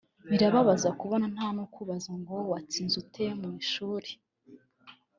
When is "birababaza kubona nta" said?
0.29-1.47